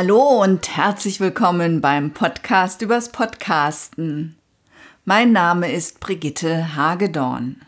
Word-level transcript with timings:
Hallo 0.00 0.44
und 0.44 0.76
herzlich 0.76 1.18
willkommen 1.18 1.80
beim 1.80 2.12
Podcast 2.12 2.82
übers 2.82 3.10
Podcasten. 3.10 4.36
Mein 5.04 5.32
Name 5.32 5.72
ist 5.72 5.98
Brigitte 5.98 6.76
Hagedorn. 6.76 7.62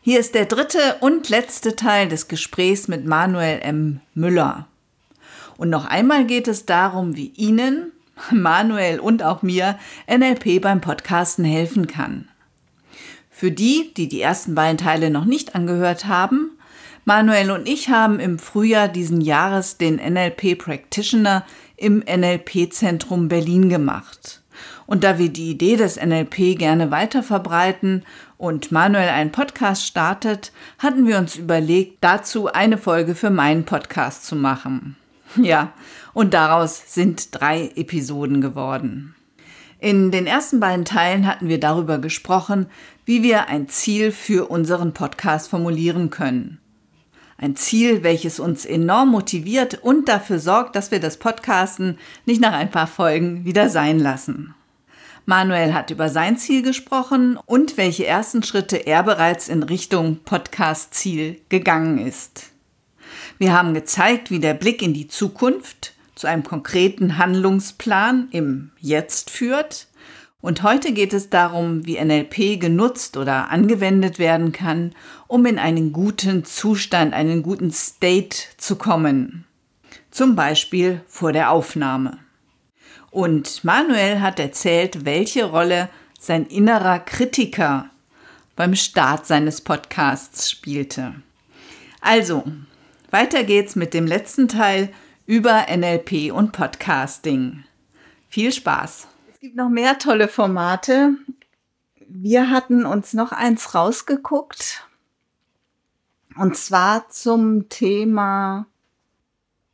Hier 0.00 0.18
ist 0.18 0.34
der 0.34 0.46
dritte 0.46 0.96
und 1.00 1.28
letzte 1.28 1.76
Teil 1.76 2.08
des 2.08 2.28
Gesprächs 2.28 2.88
mit 2.88 3.04
Manuel 3.04 3.60
M. 3.60 4.00
Müller. 4.14 4.68
Und 5.58 5.68
noch 5.68 5.84
einmal 5.84 6.24
geht 6.24 6.48
es 6.48 6.64
darum, 6.64 7.14
wie 7.14 7.28
Ihnen, 7.36 7.92
Manuel 8.30 9.00
und 9.00 9.22
auch 9.22 9.42
mir 9.42 9.78
NLP 10.08 10.62
beim 10.62 10.80
Podcasten 10.80 11.44
helfen 11.44 11.88
kann. 11.88 12.26
Für 13.30 13.50
die, 13.50 13.92
die 13.92 14.08
die 14.08 14.22
ersten 14.22 14.54
beiden 14.54 14.78
Teile 14.78 15.10
noch 15.10 15.26
nicht 15.26 15.54
angehört 15.54 16.06
haben, 16.06 16.52
Manuel 17.04 17.50
und 17.50 17.66
ich 17.66 17.88
haben 17.88 18.20
im 18.20 18.38
Frühjahr 18.38 18.88
diesen 18.88 19.20
Jahres 19.20 19.78
den 19.78 19.96
NLP 19.96 20.58
Practitioner 20.58 21.44
im 21.76 22.00
NLP 22.00 22.72
Zentrum 22.72 23.28
Berlin 23.28 23.70
gemacht. 23.70 24.42
Und 24.86 25.02
da 25.02 25.18
wir 25.18 25.30
die 25.30 25.50
Idee 25.50 25.76
des 25.76 25.96
NLP 25.96 26.58
gerne 26.58 26.90
weiter 26.90 27.22
verbreiten 27.22 28.04
und 28.36 28.70
Manuel 28.70 29.08
einen 29.08 29.32
Podcast 29.32 29.86
startet, 29.86 30.52
hatten 30.78 31.06
wir 31.06 31.16
uns 31.16 31.36
überlegt, 31.36 31.98
dazu 32.02 32.52
eine 32.52 32.76
Folge 32.76 33.14
für 33.14 33.30
meinen 33.30 33.64
Podcast 33.64 34.26
zu 34.26 34.36
machen. 34.36 34.96
Ja, 35.36 35.72
und 36.12 36.34
daraus 36.34 36.92
sind 36.92 37.28
drei 37.30 37.70
Episoden 37.76 38.40
geworden. 38.40 39.14
In 39.78 40.10
den 40.10 40.26
ersten 40.26 40.60
beiden 40.60 40.84
Teilen 40.84 41.26
hatten 41.26 41.48
wir 41.48 41.60
darüber 41.60 41.98
gesprochen, 41.98 42.66
wie 43.06 43.22
wir 43.22 43.48
ein 43.48 43.68
Ziel 43.68 44.10
für 44.12 44.50
unseren 44.50 44.92
Podcast 44.92 45.48
formulieren 45.48 46.10
können. 46.10 46.59
Ein 47.42 47.56
Ziel, 47.56 48.02
welches 48.02 48.38
uns 48.38 48.66
enorm 48.66 49.12
motiviert 49.12 49.78
und 49.82 50.10
dafür 50.10 50.38
sorgt, 50.38 50.76
dass 50.76 50.90
wir 50.90 51.00
das 51.00 51.16
Podcasten 51.16 51.96
nicht 52.26 52.38
nach 52.38 52.52
ein 52.52 52.70
paar 52.70 52.86
Folgen 52.86 53.46
wieder 53.46 53.70
sein 53.70 53.98
lassen. 53.98 54.54
Manuel 55.24 55.72
hat 55.72 55.90
über 55.90 56.10
sein 56.10 56.36
Ziel 56.36 56.60
gesprochen 56.60 57.38
und 57.46 57.78
welche 57.78 58.04
ersten 58.04 58.42
Schritte 58.42 58.76
er 58.76 59.02
bereits 59.02 59.48
in 59.48 59.62
Richtung 59.62 60.18
Podcast-Ziel 60.22 61.40
gegangen 61.48 62.06
ist. 62.06 62.50
Wir 63.38 63.54
haben 63.54 63.72
gezeigt, 63.72 64.30
wie 64.30 64.40
der 64.40 64.52
Blick 64.52 64.82
in 64.82 64.92
die 64.92 65.08
Zukunft 65.08 65.94
zu 66.14 66.26
einem 66.26 66.42
konkreten 66.42 67.16
Handlungsplan 67.16 68.28
im 68.32 68.70
Jetzt 68.78 69.30
führt 69.30 69.86
und 70.42 70.62
heute 70.62 70.92
geht 70.92 71.12
es 71.12 71.28
darum, 71.28 71.86
wie 71.86 72.02
NLP 72.02 72.58
genutzt 72.58 73.16
oder 73.16 73.50
angewendet 73.50 74.18
werden 74.18 74.52
kann, 74.52 74.94
um 75.26 75.44
in 75.44 75.58
einen 75.58 75.92
guten 75.92 76.44
Zustand, 76.44 77.12
einen 77.12 77.42
guten 77.42 77.70
State 77.70 78.36
zu 78.56 78.76
kommen. 78.76 79.44
Zum 80.10 80.36
Beispiel 80.36 81.02
vor 81.06 81.32
der 81.32 81.50
Aufnahme. 81.50 82.18
Und 83.10 83.64
Manuel 83.64 84.20
hat 84.20 84.38
erzählt, 84.40 85.04
welche 85.04 85.44
Rolle 85.44 85.88
sein 86.18 86.46
innerer 86.46 87.00
Kritiker 87.00 87.90
beim 88.56 88.74
Start 88.74 89.26
seines 89.26 89.60
Podcasts 89.60 90.50
spielte. 90.50 91.14
Also, 92.00 92.44
weiter 93.10 93.44
geht's 93.44 93.76
mit 93.76 93.94
dem 93.94 94.06
letzten 94.06 94.48
Teil 94.48 94.90
über 95.26 95.66
NLP 95.70 96.32
und 96.32 96.52
Podcasting. 96.52 97.64
Viel 98.28 98.52
Spaß! 98.52 99.08
Es 99.40 99.44
gibt 99.44 99.56
noch 99.56 99.70
mehr 99.70 99.98
tolle 99.98 100.28
Formate. 100.28 101.14
Wir 102.06 102.50
hatten 102.50 102.84
uns 102.84 103.14
noch 103.14 103.32
eins 103.32 103.74
rausgeguckt. 103.74 104.86
Und 106.36 106.58
zwar 106.58 107.08
zum 107.08 107.70
Thema, 107.70 108.66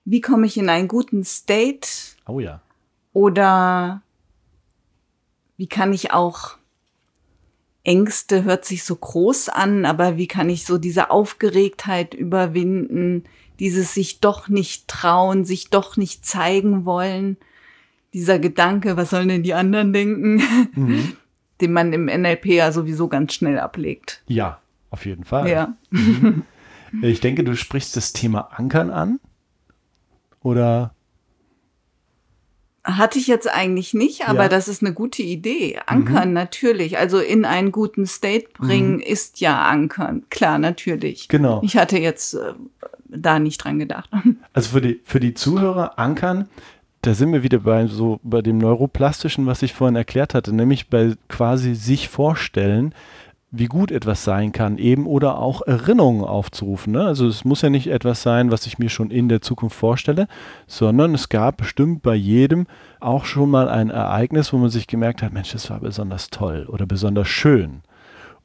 wie 0.04 0.20
komme 0.20 0.46
ich 0.46 0.56
in 0.56 0.68
einen 0.68 0.86
guten 0.86 1.24
State? 1.24 1.88
Oh 2.28 2.38
ja. 2.38 2.60
Oder 3.12 4.02
wie 5.56 5.66
kann 5.66 5.92
ich 5.92 6.12
auch 6.12 6.58
Ängste 7.82 8.44
hört 8.44 8.64
sich 8.64 8.84
so 8.84 8.94
groß 8.94 9.48
an, 9.48 9.84
aber 9.84 10.16
wie 10.16 10.28
kann 10.28 10.48
ich 10.48 10.64
so 10.64 10.78
diese 10.78 11.10
Aufgeregtheit 11.10 12.14
überwinden, 12.14 13.24
dieses 13.58 13.94
sich 13.94 14.20
doch 14.20 14.46
nicht 14.46 14.86
trauen, 14.86 15.44
sich 15.44 15.70
doch 15.70 15.96
nicht 15.96 16.24
zeigen 16.24 16.84
wollen? 16.84 17.36
Dieser 18.16 18.38
Gedanke, 18.38 18.96
was 18.96 19.10
sollen 19.10 19.28
denn 19.28 19.42
die 19.42 19.52
anderen 19.52 19.92
denken, 19.92 20.42
mhm. 20.74 21.12
den 21.60 21.72
man 21.72 21.92
im 21.92 22.06
NLP 22.06 22.46
ja 22.46 22.72
sowieso 22.72 23.08
ganz 23.08 23.34
schnell 23.34 23.58
ablegt. 23.58 24.22
Ja, 24.26 24.58
auf 24.90 25.04
jeden 25.04 25.24
Fall. 25.24 25.48
Ja. 25.48 25.76
Mhm. 25.90 26.42
Ich 27.02 27.20
denke, 27.20 27.42
du 27.42 27.56
sprichst 27.56 27.96
das 27.96 28.14
Thema 28.14 28.52
Ankern 28.56 28.90
an. 28.90 29.18
Oder? 30.40 30.94
Hatte 32.84 33.18
ich 33.18 33.26
jetzt 33.26 33.52
eigentlich 33.52 33.92
nicht, 33.92 34.28
aber 34.28 34.44
ja. 34.44 34.48
das 34.48 34.68
ist 34.68 34.82
eine 34.82 34.94
gute 34.94 35.22
Idee. 35.22 35.80
Ankern 35.84 36.28
mhm. 36.28 36.34
natürlich. 36.34 36.96
Also 36.96 37.18
in 37.18 37.44
einen 37.44 37.72
guten 37.72 38.06
State 38.06 38.46
bringen 38.56 38.94
mhm. 38.94 39.00
ist 39.00 39.40
ja 39.40 39.66
Ankern. 39.66 40.24
Klar, 40.30 40.58
natürlich. 40.58 41.26
Genau. 41.28 41.60
Ich 41.64 41.76
hatte 41.76 41.98
jetzt 41.98 42.34
äh, 42.34 42.54
da 43.08 43.40
nicht 43.40 43.58
dran 43.58 43.78
gedacht. 43.78 44.08
Also 44.52 44.70
für 44.70 44.80
die, 44.80 45.00
für 45.04 45.20
die 45.20 45.34
Zuhörer, 45.34 45.98
Ankern 45.98 46.48
da 47.06 47.14
sind 47.14 47.32
wir 47.32 47.44
wieder 47.44 47.60
bei 47.60 47.86
so 47.86 48.18
bei 48.24 48.42
dem 48.42 48.58
neuroplastischen, 48.58 49.46
was 49.46 49.62
ich 49.62 49.72
vorhin 49.72 49.94
erklärt 49.94 50.34
hatte, 50.34 50.52
nämlich 50.52 50.88
bei 50.90 51.14
quasi 51.28 51.76
sich 51.76 52.08
vorstellen, 52.08 52.92
wie 53.52 53.66
gut 53.66 53.92
etwas 53.92 54.24
sein 54.24 54.50
kann, 54.50 54.76
eben 54.76 55.06
oder 55.06 55.38
auch 55.38 55.62
Erinnerungen 55.62 56.24
aufzurufen. 56.24 56.92
Ne? 56.92 57.04
Also 57.04 57.28
es 57.28 57.44
muss 57.44 57.62
ja 57.62 57.70
nicht 57.70 57.86
etwas 57.86 58.22
sein, 58.22 58.50
was 58.50 58.66
ich 58.66 58.80
mir 58.80 58.88
schon 58.88 59.12
in 59.12 59.28
der 59.28 59.40
Zukunft 59.40 59.76
vorstelle, 59.76 60.26
sondern 60.66 61.14
es 61.14 61.28
gab 61.28 61.58
bestimmt 61.58 62.02
bei 62.02 62.16
jedem 62.16 62.66
auch 62.98 63.24
schon 63.24 63.50
mal 63.50 63.68
ein 63.68 63.90
Ereignis, 63.90 64.52
wo 64.52 64.58
man 64.58 64.70
sich 64.70 64.88
gemerkt 64.88 65.22
hat, 65.22 65.32
Mensch, 65.32 65.52
das 65.52 65.70
war 65.70 65.78
besonders 65.78 66.30
toll 66.30 66.66
oder 66.68 66.86
besonders 66.86 67.28
schön. 67.28 67.82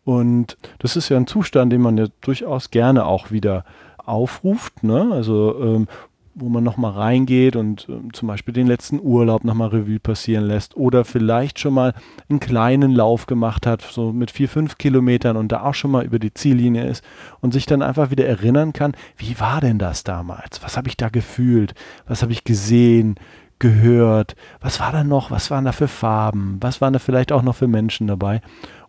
Und 0.03 0.55
das 0.77 0.95
ist 0.95 1.09
ja 1.09 1.17
ein 1.17 1.27
Zustand, 1.27 1.73
den 1.73 1.81
man 1.81 1.97
ja 1.97 2.05
durchaus 2.21 2.69
gerne 2.69 3.05
auch 3.05 3.31
wieder 3.31 3.65
aufruft. 3.97 4.83
Ne? 4.83 5.09
Also 5.11 5.59
ähm, 5.61 5.87
wo 6.33 6.49
man 6.49 6.63
nochmal 6.63 6.91
reingeht 6.91 7.55
und 7.55 7.87
äh, 7.89 8.11
zum 8.13 8.27
Beispiel 8.27 8.53
den 8.53 8.67
letzten 8.67 8.99
Urlaub 9.01 9.43
nochmal 9.43 9.69
Revue 9.69 9.99
passieren 9.99 10.45
lässt 10.45 10.75
oder 10.77 11.05
vielleicht 11.05 11.59
schon 11.59 11.73
mal 11.73 11.93
einen 12.29 12.39
kleinen 12.39 12.91
Lauf 12.91 13.25
gemacht 13.25 13.67
hat, 13.67 13.81
so 13.81 14.13
mit 14.13 14.31
vier, 14.31 14.49
fünf 14.49 14.77
Kilometern 14.77 15.37
und 15.37 15.51
da 15.51 15.63
auch 15.63 15.73
schon 15.73 15.91
mal 15.91 16.05
über 16.05 16.19
die 16.19 16.33
Ziellinie 16.33 16.85
ist 16.85 17.03
und 17.41 17.53
sich 17.53 17.65
dann 17.65 17.81
einfach 17.81 18.11
wieder 18.11 18.25
erinnern 18.25 18.73
kann, 18.73 18.93
wie 19.17 19.39
war 19.39 19.61
denn 19.61 19.77
das 19.77 20.03
damals? 20.03 20.63
Was 20.63 20.77
habe 20.77 20.87
ich 20.87 20.97
da 20.97 21.09
gefühlt? 21.09 21.73
Was 22.07 22.21
habe 22.21 22.31
ich 22.31 22.43
gesehen? 22.43 23.15
gehört, 23.59 24.35
was 24.59 24.79
war 24.79 24.91
da 24.91 25.03
noch, 25.03 25.29
was 25.29 25.51
waren 25.51 25.65
da 25.65 25.71
für 25.71 25.87
Farben, 25.87 26.57
was 26.61 26.81
waren 26.81 26.93
da 26.93 26.99
vielleicht 26.99 27.31
auch 27.31 27.43
noch 27.43 27.55
für 27.55 27.67
Menschen 27.67 28.07
dabei 28.07 28.41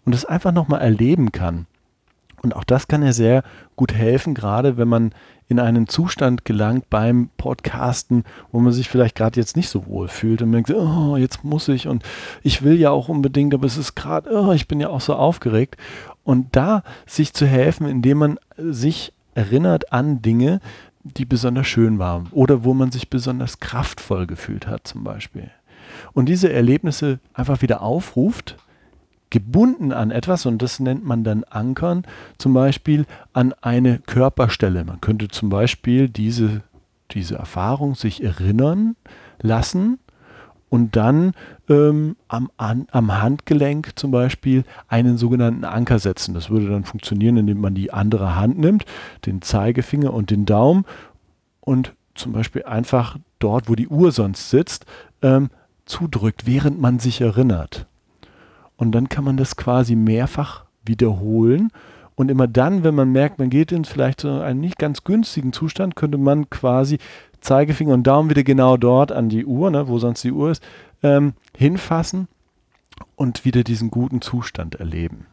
und 0.06 0.14
es 0.14 0.24
einfach 0.24 0.50
nochmal 0.50 0.80
erleben 0.80 1.30
kann. 1.30 1.66
Und 2.42 2.56
auch 2.56 2.64
das 2.64 2.88
kann 2.88 3.02
ja 3.02 3.12
sehr 3.12 3.44
gut 3.76 3.94
helfen, 3.94 4.34
gerade 4.34 4.76
wenn 4.76 4.88
man 4.88 5.12
in 5.52 5.60
einen 5.60 5.86
Zustand 5.86 6.44
gelangt 6.44 6.90
beim 6.90 7.28
Podcasten, 7.36 8.24
wo 8.50 8.58
man 8.58 8.72
sich 8.72 8.88
vielleicht 8.88 9.14
gerade 9.14 9.38
jetzt 9.38 9.54
nicht 9.54 9.68
so 9.68 9.86
wohl 9.86 10.08
fühlt 10.08 10.42
und 10.42 10.50
denkt, 10.50 10.70
oh, 10.70 11.16
jetzt 11.16 11.44
muss 11.44 11.68
ich 11.68 11.86
und 11.86 12.02
ich 12.42 12.62
will 12.62 12.78
ja 12.78 12.90
auch 12.90 13.08
unbedingt, 13.08 13.54
aber 13.54 13.66
es 13.66 13.76
ist 13.76 13.94
gerade, 13.94 14.30
oh, 14.32 14.52
ich 14.52 14.66
bin 14.66 14.80
ja 14.80 14.88
auch 14.88 15.00
so 15.00 15.14
aufgeregt. 15.14 15.76
Und 16.24 16.56
da 16.56 16.82
sich 17.06 17.34
zu 17.34 17.46
helfen, 17.46 17.86
indem 17.86 18.18
man 18.18 18.38
sich 18.56 19.12
erinnert 19.34 19.92
an 19.92 20.22
Dinge, 20.22 20.60
die 21.04 21.24
besonders 21.24 21.66
schön 21.66 21.98
waren 21.98 22.28
oder 22.30 22.64
wo 22.64 22.74
man 22.74 22.90
sich 22.90 23.10
besonders 23.10 23.60
kraftvoll 23.60 24.26
gefühlt 24.26 24.66
hat 24.66 24.86
zum 24.86 25.04
Beispiel. 25.04 25.50
Und 26.12 26.28
diese 26.28 26.52
Erlebnisse 26.52 27.18
einfach 27.34 27.60
wieder 27.60 27.82
aufruft, 27.82 28.56
gebunden 29.32 29.92
an 29.92 30.10
etwas 30.10 30.44
und 30.44 30.60
das 30.60 30.78
nennt 30.78 31.04
man 31.04 31.24
dann 31.24 31.42
Ankern, 31.44 32.04
zum 32.36 32.52
Beispiel 32.52 33.06
an 33.32 33.54
eine 33.62 33.98
Körperstelle. 33.98 34.84
Man 34.84 35.00
könnte 35.00 35.28
zum 35.28 35.48
Beispiel 35.48 36.10
diese, 36.10 36.60
diese 37.12 37.36
Erfahrung 37.36 37.94
sich 37.94 38.22
erinnern 38.22 38.94
lassen 39.40 39.98
und 40.68 40.96
dann 40.96 41.32
ähm, 41.70 42.16
am, 42.28 42.50
an, 42.58 42.86
am 42.92 43.22
Handgelenk 43.22 43.92
zum 43.96 44.10
Beispiel 44.10 44.64
einen 44.86 45.16
sogenannten 45.16 45.64
Anker 45.64 45.98
setzen. 45.98 46.34
Das 46.34 46.50
würde 46.50 46.68
dann 46.68 46.84
funktionieren, 46.84 47.38
indem 47.38 47.60
man 47.60 47.74
die 47.74 47.90
andere 47.90 48.36
Hand 48.36 48.58
nimmt, 48.58 48.84
den 49.24 49.40
Zeigefinger 49.40 50.12
und 50.12 50.30
den 50.30 50.44
Daumen 50.44 50.84
und 51.60 51.94
zum 52.14 52.32
Beispiel 52.32 52.64
einfach 52.64 53.16
dort, 53.38 53.70
wo 53.70 53.74
die 53.76 53.88
Uhr 53.88 54.12
sonst 54.12 54.50
sitzt, 54.50 54.84
ähm, 55.22 55.48
zudrückt, 55.86 56.46
während 56.46 56.78
man 56.78 56.98
sich 56.98 57.22
erinnert. 57.22 57.86
Und 58.82 58.90
dann 58.90 59.08
kann 59.08 59.22
man 59.22 59.36
das 59.36 59.54
quasi 59.54 59.94
mehrfach 59.94 60.64
wiederholen. 60.84 61.70
Und 62.16 62.32
immer 62.32 62.48
dann, 62.48 62.82
wenn 62.82 62.96
man 62.96 63.12
merkt, 63.12 63.38
man 63.38 63.48
geht 63.48 63.70
in 63.70 63.84
vielleicht 63.84 64.22
so 64.22 64.40
einen 64.40 64.58
nicht 64.58 64.76
ganz 64.76 65.04
günstigen 65.04 65.52
Zustand, 65.52 65.94
könnte 65.94 66.18
man 66.18 66.50
quasi 66.50 66.98
Zeigefinger 67.40 67.94
und 67.94 68.02
Daumen 68.08 68.28
wieder 68.28 68.42
genau 68.42 68.76
dort 68.76 69.12
an 69.12 69.28
die 69.28 69.46
Uhr, 69.46 69.70
ne, 69.70 69.86
wo 69.86 70.00
sonst 70.00 70.24
die 70.24 70.32
Uhr 70.32 70.50
ist, 70.50 70.64
ähm, 71.04 71.34
hinfassen 71.56 72.26
und 73.14 73.44
wieder 73.44 73.62
diesen 73.62 73.88
guten 73.88 74.20
Zustand 74.20 74.74
erleben. 74.74 75.28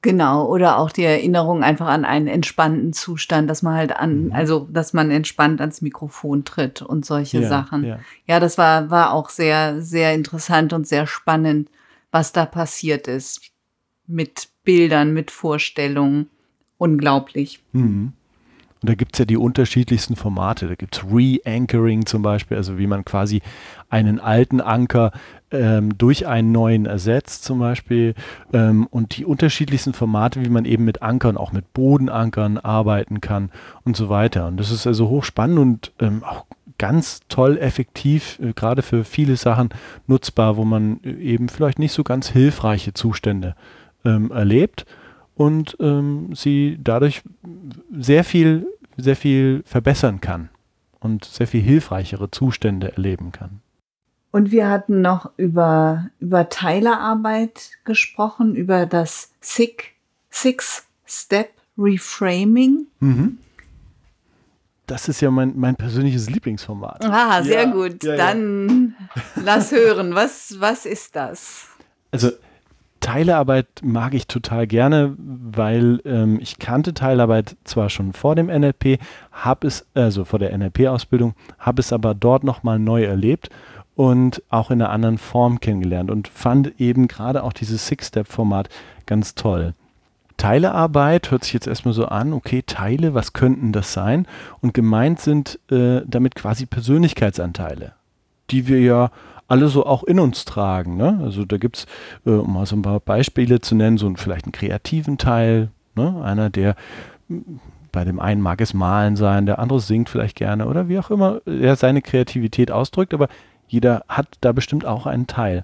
Genau, 0.00 0.46
oder 0.46 0.78
auch 0.78 0.92
die 0.92 1.02
Erinnerung 1.02 1.64
einfach 1.64 1.88
an 1.88 2.04
einen 2.04 2.28
entspannten 2.28 2.92
Zustand, 2.92 3.50
dass 3.50 3.62
man 3.62 3.74
halt 3.74 3.96
an, 3.96 4.26
mhm. 4.26 4.32
also 4.32 4.68
dass 4.70 4.92
man 4.92 5.10
entspannt 5.10 5.60
ans 5.60 5.82
Mikrofon 5.82 6.44
tritt 6.44 6.80
und 6.80 7.04
solche 7.04 7.40
ja, 7.40 7.48
Sachen. 7.48 7.82
Ja. 7.82 7.98
ja, 8.28 8.38
das 8.38 8.56
war, 8.56 8.88
war 8.88 9.12
auch 9.12 9.30
sehr, 9.30 9.82
sehr 9.82 10.14
interessant 10.14 10.72
und 10.72 10.86
sehr 10.86 11.08
spannend, 11.08 11.70
was 12.14 12.30
da 12.30 12.46
passiert 12.46 13.08
ist. 13.08 13.40
Mit 14.06 14.48
Bildern, 14.62 15.12
mit 15.12 15.32
Vorstellungen. 15.32 16.30
Unglaublich. 16.78 17.60
Mhm. 17.72 18.12
Und 18.80 18.88
da 18.88 18.94
gibt 18.94 19.14
es 19.14 19.18
ja 19.18 19.24
die 19.24 19.36
unterschiedlichsten 19.36 20.14
Formate. 20.14 20.68
Da 20.68 20.76
gibt 20.76 20.96
es 20.96 21.04
Re-Anchoring 21.04 22.06
zum 22.06 22.22
Beispiel, 22.22 22.56
also 22.56 22.78
wie 22.78 22.86
man 22.86 23.04
quasi 23.04 23.42
einen 23.88 24.20
alten 24.20 24.60
Anker 24.60 25.10
ähm, 25.50 25.98
durch 25.98 26.28
einen 26.28 26.52
neuen 26.52 26.86
ersetzt 26.86 27.42
zum 27.42 27.58
Beispiel. 27.58 28.14
Ähm, 28.52 28.86
und 28.90 29.16
die 29.16 29.24
unterschiedlichsten 29.24 29.92
Formate, 29.92 30.44
wie 30.44 30.50
man 30.50 30.66
eben 30.66 30.84
mit 30.84 31.02
Ankern, 31.02 31.36
auch 31.36 31.50
mit 31.50 31.72
Bodenankern 31.72 32.58
arbeiten 32.58 33.20
kann 33.20 33.50
und 33.84 33.96
so 33.96 34.08
weiter. 34.08 34.46
Und 34.46 34.58
das 34.58 34.70
ist 34.70 34.86
also 34.86 35.08
hochspannend 35.08 35.58
und 35.58 35.92
ähm, 35.98 36.22
auch 36.22 36.46
ganz 36.78 37.20
toll 37.28 37.58
effektiv, 37.58 38.38
äh, 38.40 38.52
gerade 38.52 38.82
für 38.82 39.04
viele 39.04 39.36
Sachen 39.36 39.70
nutzbar, 40.06 40.56
wo 40.56 40.64
man 40.64 41.00
äh, 41.04 41.12
eben 41.12 41.48
vielleicht 41.48 41.78
nicht 41.78 41.92
so 41.92 42.04
ganz 42.04 42.28
hilfreiche 42.28 42.94
Zustände 42.94 43.54
ähm, 44.04 44.30
erlebt 44.30 44.86
und 45.34 45.76
ähm, 45.80 46.30
sie 46.34 46.78
dadurch 46.82 47.22
sehr 47.96 48.24
viel, 48.24 48.66
sehr 48.96 49.16
viel 49.16 49.62
verbessern 49.64 50.20
kann 50.20 50.48
und 51.00 51.24
sehr 51.24 51.46
viel 51.46 51.62
hilfreichere 51.62 52.30
Zustände 52.30 52.92
erleben 52.92 53.32
kann. 53.32 53.60
Und 54.30 54.50
wir 54.50 54.68
hatten 54.68 55.00
noch 55.00 55.30
über, 55.36 56.10
über 56.18 56.48
Teilerarbeit 56.48 57.70
gesprochen, 57.84 58.56
über 58.56 58.84
das 58.86 59.32
Six-Step 59.40 59.92
Reframing. 61.78 62.86
Mhm. 62.98 63.38
Das 64.86 65.08
ist 65.08 65.20
ja 65.20 65.30
mein, 65.30 65.54
mein 65.56 65.76
persönliches 65.76 66.28
Lieblingsformat. 66.28 67.04
Ah, 67.04 67.42
sehr 67.42 67.64
ja, 67.64 67.70
gut. 67.70 68.04
Ja, 68.04 68.16
Dann 68.16 68.94
ja. 69.14 69.22
lass 69.44 69.72
hören. 69.72 70.14
Was, 70.14 70.56
was 70.58 70.84
ist 70.84 71.16
das? 71.16 71.68
Also 72.10 72.30
Teilarbeit 73.04 73.66
mag 73.82 74.14
ich 74.14 74.26
total 74.26 74.66
gerne, 74.66 75.14
weil 75.18 76.00
ähm, 76.06 76.38
ich 76.40 76.58
kannte 76.58 76.94
Teilarbeit 76.94 77.54
zwar 77.64 77.90
schon 77.90 78.14
vor 78.14 78.34
dem 78.34 78.46
NLP, 78.46 78.98
habe 79.30 79.66
es, 79.66 79.86
also 79.92 80.24
vor 80.24 80.38
der 80.38 80.56
NLP-Ausbildung, 80.56 81.34
habe 81.58 81.80
es 81.80 81.92
aber 81.92 82.14
dort 82.14 82.44
nochmal 82.44 82.78
neu 82.78 83.04
erlebt 83.04 83.50
und 83.94 84.42
auch 84.48 84.70
in 84.70 84.80
einer 84.80 84.90
anderen 84.90 85.18
Form 85.18 85.60
kennengelernt 85.60 86.10
und 86.10 86.28
fand 86.28 86.80
eben 86.80 87.06
gerade 87.06 87.42
auch 87.42 87.52
dieses 87.52 87.86
Six-Step-Format 87.86 88.70
ganz 89.04 89.34
toll. 89.34 89.74
Teilearbeit 90.36 91.30
hört 91.30 91.44
sich 91.44 91.52
jetzt 91.52 91.66
erstmal 91.66 91.94
so 91.94 92.06
an, 92.06 92.32
okay, 92.32 92.62
Teile, 92.66 93.14
was 93.14 93.32
könnten 93.32 93.72
das 93.72 93.92
sein? 93.92 94.26
Und 94.60 94.74
gemeint 94.74 95.20
sind 95.20 95.58
äh, 95.70 96.02
damit 96.06 96.34
quasi 96.34 96.66
Persönlichkeitsanteile, 96.66 97.92
die 98.50 98.66
wir 98.66 98.80
ja 98.80 99.10
alle 99.46 99.68
so 99.68 99.86
auch 99.86 100.04
in 100.04 100.18
uns 100.18 100.44
tragen. 100.44 100.96
Ne? 100.96 101.20
Also 101.22 101.44
da 101.44 101.58
gibt 101.58 101.78
es, 101.78 101.86
äh, 102.26 102.30
um 102.30 102.54
mal 102.54 102.66
so 102.66 102.76
ein 102.76 102.82
paar 102.82 103.00
Beispiele 103.00 103.60
zu 103.60 103.74
nennen, 103.74 103.98
so 103.98 104.06
einen, 104.06 104.16
vielleicht 104.16 104.46
einen 104.46 104.52
kreativen 104.52 105.18
Teil, 105.18 105.70
ne? 105.94 106.22
einer, 106.24 106.50
der 106.50 106.76
bei 107.92 108.04
dem 108.04 108.18
einen 108.18 108.40
mag 108.40 108.60
es 108.60 108.74
malen 108.74 109.14
sein, 109.14 109.46
der 109.46 109.60
andere 109.60 109.80
singt 109.80 110.08
vielleicht 110.08 110.36
gerne 110.36 110.66
oder 110.66 110.88
wie 110.88 110.98
auch 110.98 111.10
immer 111.10 111.40
er 111.46 111.76
seine 111.76 112.02
Kreativität 112.02 112.72
ausdrückt, 112.72 113.14
aber 113.14 113.28
jeder 113.68 114.04
hat 114.08 114.26
da 114.40 114.52
bestimmt 114.52 114.84
auch 114.84 115.06
einen 115.06 115.26
Teil. 115.28 115.62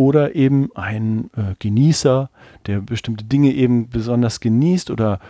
Oder 0.00 0.34
eben 0.34 0.70
ein 0.74 1.28
äh, 1.36 1.54
Genießer, 1.58 2.30
der 2.64 2.80
bestimmte 2.80 3.26
Dinge 3.26 3.52
eben 3.52 3.90
besonders 3.90 4.40
genießt 4.40 4.90
oder 4.90 5.20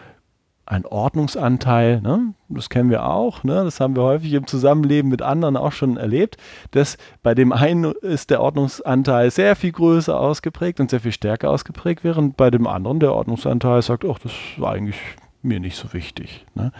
ein 0.64 0.86
Ordnungsanteil, 0.86 2.00
ne? 2.00 2.34
das 2.48 2.70
kennen 2.70 2.88
wir 2.88 3.04
auch, 3.04 3.42
ne? 3.42 3.64
das 3.64 3.80
haben 3.80 3.96
wir 3.96 4.04
häufig 4.04 4.32
im 4.32 4.46
Zusammenleben 4.46 5.10
mit 5.10 5.22
anderen 5.22 5.56
auch 5.56 5.72
schon 5.72 5.96
erlebt, 5.96 6.36
dass 6.70 6.98
bei 7.24 7.34
dem 7.34 7.52
einen 7.52 7.82
ist 7.82 8.30
der 8.30 8.40
Ordnungsanteil 8.40 9.32
sehr 9.32 9.56
viel 9.56 9.72
größer 9.72 10.16
ausgeprägt 10.16 10.78
und 10.78 10.88
sehr 10.88 11.00
viel 11.00 11.10
stärker 11.10 11.50
ausgeprägt, 11.50 12.04
während 12.04 12.36
bei 12.36 12.52
dem 12.52 12.68
anderen 12.68 13.00
der 13.00 13.12
Ordnungsanteil 13.12 13.82
sagt, 13.82 14.04
ach, 14.04 14.20
das 14.20 14.30
war 14.56 14.74
eigentlich 14.74 15.00
mir 15.42 15.58
nicht 15.58 15.78
so 15.78 15.92
wichtig. 15.92 16.46
Ne? 16.54 16.70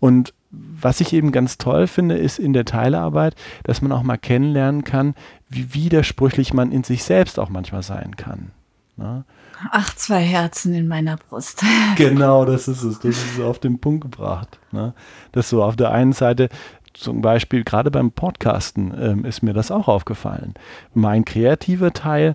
Und 0.00 0.34
was 0.50 1.00
ich 1.00 1.12
eben 1.12 1.32
ganz 1.32 1.58
toll 1.58 1.86
finde, 1.86 2.16
ist 2.16 2.38
in 2.38 2.52
der 2.52 2.64
Teilearbeit, 2.64 3.34
dass 3.64 3.82
man 3.82 3.92
auch 3.92 4.02
mal 4.02 4.16
kennenlernen 4.16 4.84
kann, 4.84 5.14
wie 5.48 5.74
widersprüchlich 5.74 6.54
man 6.54 6.72
in 6.72 6.84
sich 6.84 7.04
selbst 7.04 7.38
auch 7.38 7.48
manchmal 7.48 7.82
sein 7.82 8.16
kann. 8.16 8.52
Ne? 8.96 9.24
Ach, 9.70 9.94
zwei 9.94 10.20
Herzen 10.20 10.74
in 10.74 10.88
meiner 10.88 11.16
Brust. 11.16 11.62
Genau, 11.96 12.44
das 12.44 12.68
ist 12.68 12.82
es. 12.82 13.00
Das 13.00 13.16
ist 13.16 13.40
auf 13.40 13.58
den 13.58 13.78
Punkt 13.78 14.02
gebracht. 14.02 14.58
Ne? 14.70 14.94
Das 15.32 15.48
so 15.50 15.62
auf 15.62 15.76
der 15.76 15.90
einen 15.90 16.12
Seite, 16.12 16.48
zum 16.94 17.20
Beispiel 17.20 17.64
gerade 17.64 17.90
beim 17.90 18.12
Podcasten 18.12 18.94
ähm, 18.98 19.24
ist 19.24 19.42
mir 19.42 19.52
das 19.52 19.70
auch 19.70 19.88
aufgefallen. 19.88 20.54
Mein 20.94 21.24
kreativer 21.24 21.92
Teil 21.92 22.34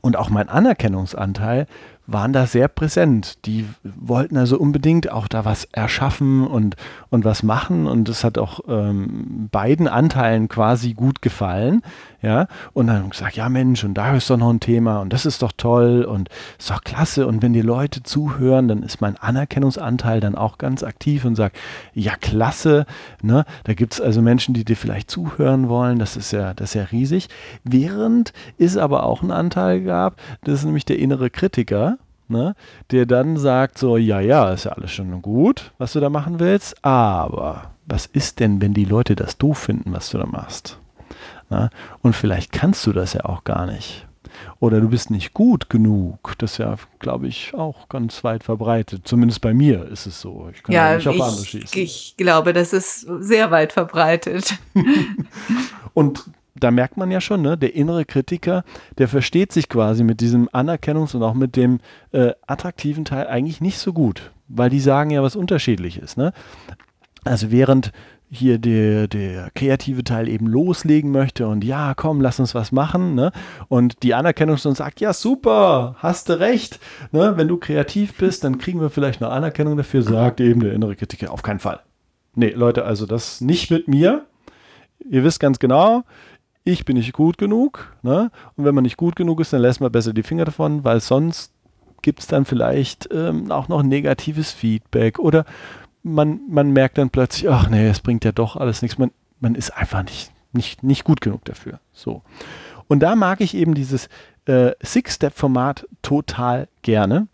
und 0.00 0.16
auch 0.16 0.30
mein 0.30 0.48
Anerkennungsanteil 0.48 1.66
waren 2.08 2.32
da 2.32 2.46
sehr 2.46 2.68
präsent. 2.68 3.44
Die 3.44 3.66
wollten 3.84 4.38
also 4.38 4.58
unbedingt 4.58 5.12
auch 5.12 5.28
da 5.28 5.44
was 5.44 5.66
erschaffen 5.66 6.46
und, 6.46 6.74
und 7.10 7.26
was 7.26 7.42
machen 7.42 7.86
und 7.86 8.08
es 8.08 8.24
hat 8.24 8.38
auch 8.38 8.60
ähm, 8.66 9.48
beiden 9.52 9.86
Anteilen 9.86 10.48
quasi 10.48 10.94
gut 10.94 11.20
gefallen. 11.20 11.82
Ja, 12.20 12.48
und 12.72 12.88
dann 12.88 13.10
gesagt, 13.10 13.36
ja 13.36 13.48
Mensch, 13.48 13.84
und 13.84 13.94
da 13.94 14.16
ist 14.16 14.28
doch 14.28 14.38
noch 14.38 14.50
ein 14.50 14.58
Thema 14.58 15.00
und 15.00 15.12
das 15.12 15.24
ist 15.24 15.40
doch 15.40 15.52
toll 15.56 16.02
und 16.02 16.30
ist 16.58 16.68
doch 16.68 16.82
klasse. 16.82 17.28
Und 17.28 17.42
wenn 17.42 17.52
die 17.52 17.62
Leute 17.62 18.02
zuhören, 18.02 18.66
dann 18.66 18.82
ist 18.82 19.00
mein 19.00 19.16
Anerkennungsanteil 19.16 20.18
dann 20.18 20.34
auch 20.34 20.58
ganz 20.58 20.82
aktiv 20.82 21.24
und 21.24 21.36
sagt, 21.36 21.56
ja 21.94 22.16
klasse, 22.16 22.86
ne? 23.22 23.44
Da 23.64 23.74
gibt 23.74 23.92
es 23.92 24.00
also 24.00 24.20
Menschen, 24.20 24.52
die 24.52 24.64
dir 24.64 24.76
vielleicht 24.76 25.10
zuhören 25.10 25.68
wollen, 25.68 26.00
das 26.00 26.16
ist 26.16 26.32
ja, 26.32 26.54
das 26.54 26.70
ist 26.70 26.74
ja 26.74 26.84
riesig. 26.84 27.28
Während 27.62 28.32
es 28.58 28.76
aber 28.76 29.04
auch 29.04 29.22
einen 29.22 29.30
Anteil 29.30 29.82
gab, 29.82 30.16
das 30.42 30.60
ist 30.60 30.64
nämlich 30.64 30.86
der 30.86 30.98
innere 30.98 31.30
Kritiker, 31.30 31.97
ne, 32.28 32.54
der 32.90 33.06
dann 33.06 33.36
sagt 33.36 33.78
so, 33.78 33.96
ja, 33.96 34.20
ja, 34.20 34.52
ist 34.52 34.64
ja 34.64 34.72
alles 34.72 34.92
schon 34.92 35.22
gut, 35.22 35.72
was 35.78 35.92
du 35.92 36.00
da 36.00 36.10
machen 36.10 36.40
willst, 36.40 36.84
aber 36.84 37.72
was 37.86 38.06
ist 38.06 38.40
denn, 38.40 38.60
wenn 38.60 38.74
die 38.74 38.84
Leute 38.84 39.16
das 39.16 39.38
doof 39.38 39.58
finden, 39.58 39.92
was 39.92 40.10
du 40.10 40.18
da 40.18 40.26
machst? 40.26 40.78
Na? 41.50 41.70
Und 42.02 42.14
vielleicht 42.14 42.52
kannst 42.52 42.86
du 42.86 42.92
das 42.92 43.14
ja 43.14 43.24
auch 43.24 43.44
gar 43.44 43.66
nicht. 43.66 44.06
Oder 44.60 44.80
du 44.80 44.88
bist 44.88 45.10
nicht 45.10 45.34
gut 45.34 45.70
genug. 45.70 46.34
Das 46.38 46.52
ist 46.52 46.58
ja, 46.58 46.76
glaube 46.98 47.28
ich, 47.28 47.54
auch 47.54 47.88
ganz 47.88 48.22
weit 48.24 48.44
verbreitet. 48.44 49.02
Zumindest 49.04 49.40
bei 49.40 49.54
mir 49.54 49.86
ist 49.86 50.06
es 50.06 50.20
so. 50.20 50.48
Ich 50.52 50.62
kann 50.62 50.74
ja, 50.74 50.90
ja 50.90 50.96
nicht 50.96 51.08
auf 51.08 51.14
ich, 51.14 51.22
andere 51.22 51.44
schießen. 51.44 51.80
Ich 51.80 52.14
glaube, 52.16 52.52
das 52.52 52.72
ist 52.72 53.00
sehr 53.20 53.50
weit 53.50 53.72
verbreitet. 53.72 54.58
und 55.94 56.24
da 56.60 56.70
merkt 56.70 56.96
man 56.96 57.10
ja 57.10 57.20
schon, 57.20 57.42
ne, 57.42 57.56
der 57.56 57.74
innere 57.74 58.04
Kritiker, 58.04 58.64
der 58.98 59.08
versteht 59.08 59.52
sich 59.52 59.68
quasi 59.68 60.04
mit 60.04 60.20
diesem 60.20 60.48
Anerkennungs- 60.48 61.14
und 61.14 61.22
auch 61.22 61.34
mit 61.34 61.56
dem 61.56 61.80
äh, 62.12 62.32
attraktiven 62.46 63.04
Teil 63.04 63.26
eigentlich 63.26 63.60
nicht 63.60 63.78
so 63.78 63.92
gut, 63.92 64.32
weil 64.48 64.70
die 64.70 64.80
sagen 64.80 65.10
ja 65.10 65.22
was 65.22 65.36
Unterschiedliches. 65.36 66.16
Ne? 66.16 66.32
Also 67.24 67.50
während 67.50 67.92
hier 68.30 68.58
der, 68.58 69.08
der 69.08 69.50
kreative 69.54 70.04
Teil 70.04 70.28
eben 70.28 70.46
loslegen 70.46 71.10
möchte 71.10 71.48
und 71.48 71.64
ja, 71.64 71.94
komm, 71.94 72.20
lass 72.20 72.38
uns 72.40 72.54
was 72.54 72.72
machen. 72.72 73.14
Ne? 73.14 73.32
Und 73.68 74.02
die 74.02 74.14
Anerkennung 74.14 74.58
schon 74.58 74.74
sagt, 74.74 75.00
ja, 75.00 75.12
super, 75.12 75.96
hast 75.98 76.28
du 76.28 76.38
recht. 76.38 76.78
Ne? 77.10 77.34
Wenn 77.36 77.48
du 77.48 77.56
kreativ 77.56 78.16
bist, 78.18 78.44
dann 78.44 78.58
kriegen 78.58 78.80
wir 78.80 78.90
vielleicht 78.90 79.20
noch 79.20 79.30
Anerkennung 79.30 79.76
dafür, 79.76 80.02
sagt 80.02 80.40
eben 80.40 80.60
der 80.60 80.74
innere 80.74 80.96
Kritiker, 80.96 81.32
auf 81.32 81.42
keinen 81.42 81.60
Fall. 81.60 81.80
Nee, 82.34 82.50
Leute, 82.50 82.84
also 82.84 83.06
das 83.06 83.40
nicht 83.40 83.70
mit 83.70 83.88
mir. 83.88 84.26
Ihr 85.08 85.24
wisst 85.24 85.40
ganz 85.40 85.58
genau, 85.58 86.04
ich 86.68 86.84
bin 86.84 86.96
nicht 86.96 87.12
gut 87.12 87.38
genug. 87.38 87.96
Ne? 88.02 88.30
Und 88.56 88.64
wenn 88.64 88.74
man 88.74 88.84
nicht 88.84 88.96
gut 88.96 89.16
genug 89.16 89.40
ist, 89.40 89.52
dann 89.52 89.62
lässt 89.62 89.80
man 89.80 89.90
besser 89.90 90.12
die 90.12 90.22
Finger 90.22 90.44
davon, 90.44 90.84
weil 90.84 91.00
sonst 91.00 91.52
gibt 92.02 92.20
es 92.20 92.26
dann 92.26 92.44
vielleicht 92.44 93.08
ähm, 93.12 93.50
auch 93.50 93.68
noch 93.68 93.82
negatives 93.82 94.52
Feedback 94.52 95.18
oder 95.18 95.44
man, 96.02 96.40
man 96.48 96.70
merkt 96.70 96.98
dann 96.98 97.10
plötzlich, 97.10 97.50
ach 97.50 97.68
nee, 97.68 97.88
es 97.88 98.00
bringt 98.00 98.24
ja 98.24 98.32
doch 98.32 98.56
alles 98.56 98.82
nichts. 98.82 98.98
Man, 98.98 99.10
man 99.40 99.54
ist 99.54 99.70
einfach 99.70 100.04
nicht, 100.04 100.30
nicht, 100.52 100.82
nicht 100.82 101.04
gut 101.04 101.20
genug 101.20 101.44
dafür. 101.44 101.80
So. 101.92 102.22
Und 102.86 103.00
da 103.00 103.16
mag 103.16 103.40
ich 103.40 103.54
eben 103.54 103.74
dieses 103.74 104.08
äh, 104.46 104.72
Six-Step-Format 104.80 105.88
total 106.02 106.68
gerne, 106.82 107.26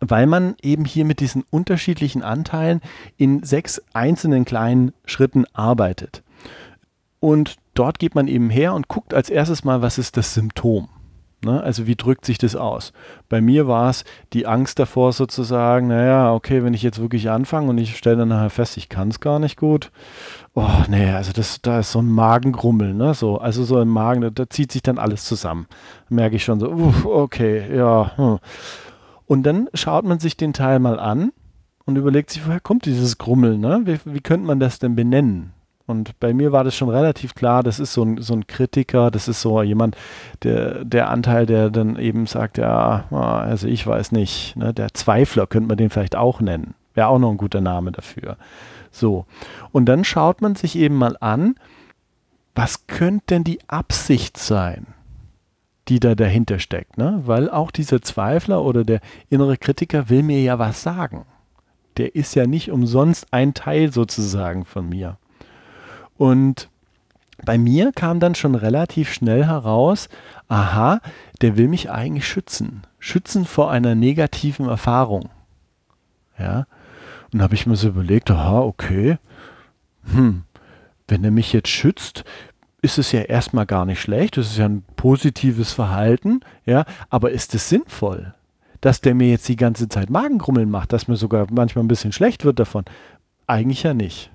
weil 0.00 0.26
man 0.26 0.56
eben 0.62 0.84
hier 0.84 1.04
mit 1.04 1.20
diesen 1.20 1.44
unterschiedlichen 1.50 2.22
Anteilen 2.22 2.80
in 3.16 3.42
sechs 3.42 3.80
einzelnen 3.92 4.44
kleinen 4.44 4.92
Schritten 5.04 5.44
arbeitet. 5.54 6.22
Und 7.20 7.56
dort 7.74 7.98
geht 7.98 8.14
man 8.14 8.28
eben 8.28 8.50
her 8.50 8.74
und 8.74 8.88
guckt 8.88 9.14
als 9.14 9.30
erstes 9.30 9.64
mal, 9.64 9.82
was 9.82 9.98
ist 9.98 10.16
das 10.16 10.34
Symptom. 10.34 10.88
Ne? 11.44 11.60
Also 11.60 11.88
wie 11.88 11.96
drückt 11.96 12.24
sich 12.24 12.38
das 12.38 12.54
aus? 12.54 12.92
Bei 13.28 13.40
mir 13.40 13.66
war 13.66 13.90
es 13.90 14.04
die 14.32 14.46
Angst 14.46 14.78
davor 14.78 15.12
sozusagen, 15.12 15.88
naja, 15.88 16.32
okay, 16.32 16.62
wenn 16.62 16.74
ich 16.74 16.84
jetzt 16.84 17.00
wirklich 17.00 17.30
anfange 17.30 17.68
und 17.68 17.78
ich 17.78 17.96
stelle 17.96 18.18
dann 18.18 18.28
nachher 18.28 18.50
fest, 18.50 18.76
ich 18.76 18.88
kann 18.88 19.08
es 19.08 19.18
gar 19.18 19.40
nicht 19.40 19.58
gut. 19.58 19.90
Oh, 20.54 20.68
nee, 20.88 21.10
also 21.10 21.32
das, 21.32 21.60
da 21.60 21.80
ist 21.80 21.92
so 21.92 22.00
ein 22.00 22.10
Magengrummeln, 22.10 22.96
ne? 22.96 23.14
So, 23.14 23.38
also 23.38 23.64
so 23.64 23.80
im 23.80 23.88
Magen, 23.88 24.20
da, 24.20 24.30
da 24.30 24.48
zieht 24.48 24.70
sich 24.70 24.82
dann 24.82 24.98
alles 24.98 25.24
zusammen. 25.24 25.66
merke 26.08 26.36
ich 26.36 26.44
schon 26.44 26.60
so, 26.60 26.70
uff, 26.70 27.04
okay, 27.06 27.74
ja. 27.76 28.12
Hm. 28.16 28.38
Und 29.26 29.42
dann 29.42 29.68
schaut 29.74 30.04
man 30.04 30.20
sich 30.20 30.36
den 30.36 30.52
Teil 30.52 30.78
mal 30.78 31.00
an 31.00 31.32
und 31.86 31.96
überlegt 31.96 32.30
sich, 32.30 32.46
woher 32.46 32.60
kommt 32.60 32.84
dieses 32.84 33.18
Grummeln? 33.18 33.60
Ne? 33.60 33.82
Wie, 33.84 33.98
wie 34.04 34.20
könnte 34.20 34.46
man 34.46 34.60
das 34.60 34.78
denn 34.78 34.94
benennen? 34.94 35.54
Und 35.86 36.18
bei 36.20 36.32
mir 36.32 36.52
war 36.52 36.64
das 36.64 36.76
schon 36.76 36.88
relativ 36.88 37.34
klar, 37.34 37.62
das 37.62 37.80
ist 37.80 37.92
so 37.92 38.04
ein, 38.04 38.20
so 38.20 38.34
ein 38.34 38.46
Kritiker, 38.46 39.10
das 39.10 39.28
ist 39.28 39.40
so 39.40 39.62
jemand, 39.62 39.96
der, 40.42 40.84
der 40.84 41.10
Anteil, 41.10 41.46
der 41.46 41.70
dann 41.70 41.96
eben 41.96 42.26
sagt, 42.26 42.58
ja, 42.58 43.04
ah, 43.10 43.40
also 43.40 43.66
ich 43.66 43.86
weiß 43.86 44.12
nicht, 44.12 44.56
ne? 44.56 44.72
der 44.72 44.94
Zweifler 44.94 45.46
könnte 45.46 45.68
man 45.68 45.76
den 45.76 45.90
vielleicht 45.90 46.16
auch 46.16 46.40
nennen. 46.40 46.74
Wäre 46.94 47.08
auch 47.08 47.18
noch 47.18 47.30
ein 47.30 47.36
guter 47.38 47.60
Name 47.60 47.90
dafür. 47.92 48.36
So. 48.90 49.26
Und 49.72 49.86
dann 49.86 50.04
schaut 50.04 50.40
man 50.42 50.54
sich 50.54 50.76
eben 50.76 50.96
mal 50.96 51.16
an, 51.20 51.56
was 52.54 52.86
könnte 52.86 53.26
denn 53.30 53.44
die 53.44 53.60
Absicht 53.66 54.36
sein, 54.36 54.88
die 55.88 56.00
da 56.00 56.14
dahinter 56.14 56.58
steckt, 56.58 56.98
ne? 56.98 57.22
Weil 57.24 57.50
auch 57.50 57.70
dieser 57.70 58.02
Zweifler 58.02 58.62
oder 58.62 58.84
der 58.84 59.00
innere 59.30 59.56
Kritiker 59.56 60.10
will 60.10 60.22
mir 60.22 60.42
ja 60.42 60.58
was 60.58 60.82
sagen. 60.82 61.24
Der 61.96 62.14
ist 62.14 62.34
ja 62.34 62.46
nicht 62.46 62.70
umsonst 62.70 63.32
ein 63.32 63.54
Teil 63.54 63.90
sozusagen 63.92 64.64
von 64.64 64.88
mir. 64.88 65.16
Und 66.16 66.68
bei 67.44 67.58
mir 67.58 67.92
kam 67.92 68.20
dann 68.20 68.34
schon 68.34 68.54
relativ 68.54 69.12
schnell 69.12 69.46
heraus, 69.46 70.08
aha, 70.48 71.00
der 71.40 71.56
will 71.56 71.68
mich 71.68 71.90
eigentlich 71.90 72.26
schützen. 72.26 72.82
Schützen 72.98 73.44
vor 73.44 73.70
einer 73.70 73.94
negativen 73.94 74.68
Erfahrung. 74.68 75.30
Ja. 76.38 76.66
Und 77.32 77.42
habe 77.42 77.54
ich 77.54 77.66
mir 77.66 77.76
so 77.76 77.88
überlegt, 77.88 78.30
aha, 78.30 78.60
okay, 78.60 79.18
hm, 80.12 80.42
wenn 81.08 81.24
er 81.24 81.30
mich 81.30 81.52
jetzt 81.52 81.68
schützt, 81.68 82.24
ist 82.82 82.98
es 82.98 83.12
ja 83.12 83.22
erstmal 83.22 83.64
gar 83.64 83.86
nicht 83.86 84.00
schlecht, 84.00 84.36
das 84.36 84.48
ist 84.48 84.58
ja 84.58 84.66
ein 84.66 84.82
positives 84.96 85.72
Verhalten, 85.72 86.40
ja, 86.66 86.84
aber 87.10 87.30
ist 87.30 87.54
es 87.54 87.68
sinnvoll, 87.68 88.34
dass 88.80 89.00
der 89.00 89.14
mir 89.14 89.30
jetzt 89.30 89.48
die 89.48 89.56
ganze 89.56 89.88
Zeit 89.88 90.10
Magengrummeln 90.10 90.68
macht, 90.68 90.92
dass 90.92 91.06
mir 91.06 91.16
sogar 91.16 91.46
manchmal 91.50 91.84
ein 91.84 91.88
bisschen 91.88 92.12
schlecht 92.12 92.44
wird 92.44 92.58
davon? 92.58 92.84
Eigentlich 93.46 93.84
ja 93.84 93.94
nicht. 93.94 94.31